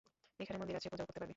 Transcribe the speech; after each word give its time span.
এখানে 0.43 0.57
মন্দির 0.59 0.77
আছে, 0.79 0.89
পুজাও 0.91 1.07
করতে 1.07 1.19
পারবি। 1.19 1.29